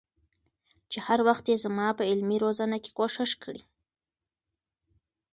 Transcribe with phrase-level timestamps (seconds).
[0.91, 3.61] چې هر وخت يې زما په علمي روزنه کي کوښښ کړي